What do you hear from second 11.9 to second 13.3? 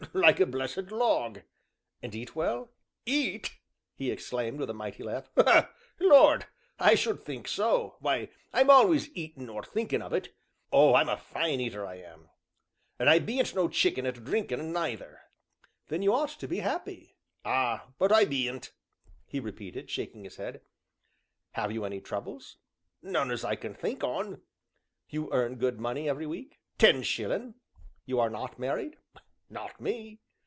am an' I